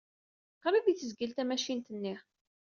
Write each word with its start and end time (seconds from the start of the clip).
Qrib 0.61 0.85
ay 0.87 0.95
tezgil 0.95 1.31
tamacint-nni. 1.33 2.15